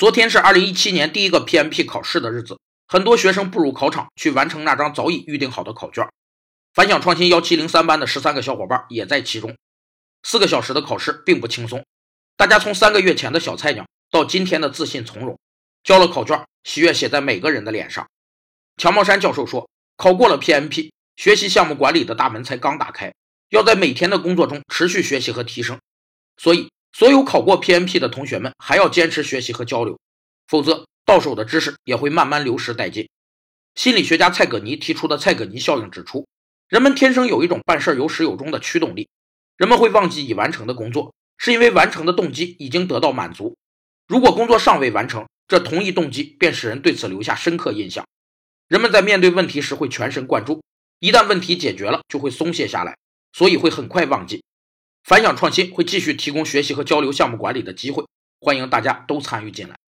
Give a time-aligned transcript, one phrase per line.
[0.00, 2.58] 昨天是二零一七年第一个 PMP 考试的日子，
[2.88, 6.08] 很多学生步入考场去完成那张早已预定好的考卷。
[6.72, 9.54] 反响创新幺七零三班的十三个小伙伴也在其中。
[10.22, 11.84] 四个小时的考试并不轻松，
[12.34, 15.38] 大家从三个月前的小菜鸟到今天的自信从容，
[15.84, 18.08] 交了考卷，喜悦写在每个人的脸上。
[18.78, 23.12] 乔茂山教授说：“考过了 PMP，学习项目管理的大门才刚打开，
[23.50, 25.78] 要在每天的工作中持续学习和提升。
[26.38, 29.98] 所以。”所有考过 PMP 的同学们还要坚持学习和交流，
[30.48, 33.08] 否则到手的知识也会慢慢流失殆尽。
[33.74, 36.26] 心理学家蔡格尼提出的蔡格尼效应指出，
[36.68, 39.08] 人们天生有一种办事有始有终的驱动力。
[39.56, 43.56] 人们会忘记已完成的工作，是因为完成的动机已经得到满足。
[44.08, 48.06] 如果工作尚未完成，这同一动机便使人对此留下深刻印象。
[48.68, 50.62] 人们在面对问题时会全神贯注，
[50.98, 52.96] 一旦问题解决了，就会松懈下来，
[53.32, 54.42] 所以会很快忘记。
[55.10, 58.04] 反响创新会继续提供学习和交流项目管理的机会，
[58.40, 59.74] 欢迎大家都参与进来。